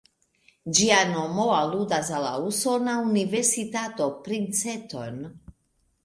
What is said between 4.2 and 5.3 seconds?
Princeton.